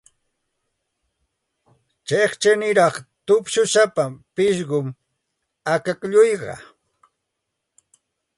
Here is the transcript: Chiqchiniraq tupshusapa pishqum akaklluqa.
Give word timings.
Chiqchiniraq 2.07 2.95
tupshusapa 3.25 4.05
pishqum 4.35 4.87
akaklluqa. 5.73 6.55